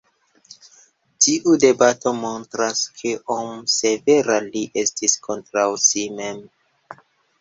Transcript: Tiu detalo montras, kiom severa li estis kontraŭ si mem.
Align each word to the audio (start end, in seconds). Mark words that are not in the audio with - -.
Tiu 1.25 1.57
detalo 1.63 2.13
montras, 2.23 2.81
kiom 3.01 3.53
severa 3.75 4.41
li 4.49 4.65
estis 4.85 5.17
kontraŭ 5.29 5.67
si 5.89 6.09
mem. 6.19 6.43